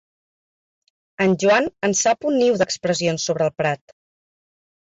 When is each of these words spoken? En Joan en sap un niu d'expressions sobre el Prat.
En 1.25 1.35
Joan 1.43 1.67
en 1.89 1.93
sap 2.01 2.27
un 2.31 2.39
niu 2.41 2.59
d'expressions 2.63 3.29
sobre 3.29 3.49
el 3.51 3.55
Prat. 3.63 3.97